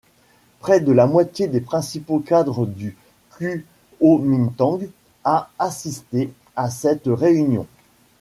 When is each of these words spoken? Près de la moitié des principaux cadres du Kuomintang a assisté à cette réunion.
Près 0.57 0.79
de 0.79 0.91
la 0.91 1.05
moitié 1.05 1.45
des 1.47 1.61
principaux 1.61 2.17
cadres 2.21 2.65
du 2.65 2.97
Kuomintang 3.99 4.79
a 5.23 5.51
assisté 5.59 6.33
à 6.55 6.71
cette 6.71 7.03
réunion. 7.05 7.67